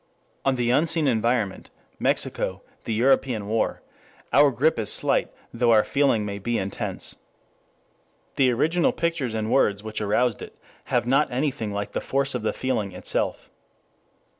[0.43, 1.69] On the unseen environment,
[1.99, 3.83] Mexico, the European war,
[4.33, 7.17] our grip is slight though our feeling may be intense.
[8.35, 12.41] The original pictures and words which aroused it have not anything like the force of
[12.41, 13.51] the feeling itself.